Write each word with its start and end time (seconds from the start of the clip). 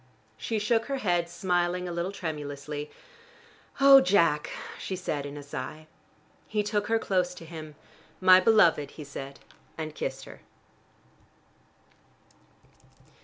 She 0.35 0.57
shook 0.57 0.85
her 0.85 0.97
head, 0.97 1.29
smiling 1.29 1.87
a 1.87 1.91
little 1.91 2.11
tremulously. 2.11 2.89
"Oh, 3.79 4.01
Jack," 4.01 4.49
she 4.79 4.95
said 4.95 5.27
in 5.27 5.37
a 5.37 5.43
sigh. 5.43 5.85
He 6.47 6.63
took 6.63 6.87
her 6.87 6.97
close 6.97 7.35
to 7.35 7.45
him. 7.45 7.75
"My 8.19 8.39
beloved," 8.39 8.89
he 8.97 9.03
said, 9.03 9.39
and 9.77 9.93
kissed 9.93 10.25
her. 10.25 10.41